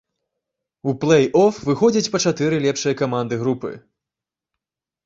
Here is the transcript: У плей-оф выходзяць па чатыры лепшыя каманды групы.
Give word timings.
У 0.91 0.93
плей-оф 1.03 1.53
выходзяць 1.67 2.11
па 2.17 2.23
чатыры 2.27 2.55
лепшыя 2.65 2.99
каманды 3.05 3.35
групы. 3.45 3.71